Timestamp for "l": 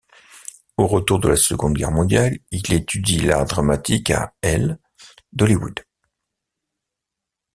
4.41-4.79